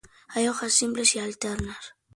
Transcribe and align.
Hojas 0.33 0.73
simples 0.73 1.15
y 1.15 1.19
alternas. 1.19 1.93